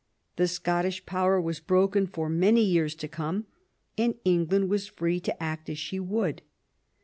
The 0.37 0.47
Scottish 0.47 1.05
power 1.05 1.39
was 1.39 1.59
broken 1.59 2.07
for 2.07 2.27
many 2.27 2.63
years 2.63 2.95
to 2.95 3.07
come, 3.07 3.45
and 3.99 4.15
England 4.25 4.67
was 4.67 4.87
free 4.87 5.19
to 5.19 5.43
act 5.43 5.69
as 5.69 5.77
she 5.77 5.99
would. 5.99 6.41